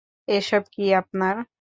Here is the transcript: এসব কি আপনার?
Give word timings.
এসব 0.27 0.63
কি 0.73 0.83
আপনার? 0.93 1.35